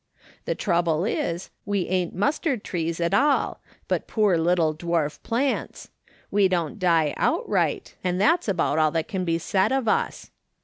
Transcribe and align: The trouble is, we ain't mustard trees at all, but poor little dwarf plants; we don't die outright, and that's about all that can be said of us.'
The 0.45 0.55
trouble 0.55 1.05
is, 1.05 1.51
we 1.63 1.85
ain't 1.85 2.15
mustard 2.15 2.63
trees 2.63 2.99
at 2.99 3.13
all, 3.13 3.61
but 3.87 4.07
poor 4.07 4.35
little 4.35 4.73
dwarf 4.73 5.21
plants; 5.21 5.91
we 6.31 6.47
don't 6.47 6.79
die 6.79 7.13
outright, 7.17 7.93
and 8.03 8.19
that's 8.19 8.47
about 8.47 8.79
all 8.79 8.89
that 8.89 9.07
can 9.07 9.25
be 9.25 9.37
said 9.37 9.71
of 9.71 9.87
us.' 9.87 10.31